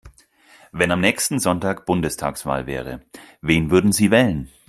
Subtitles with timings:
[0.71, 3.01] Wenn am nächsten Sonntag Bundestagswahl wäre,
[3.43, 4.49] wen würden Sie wählen?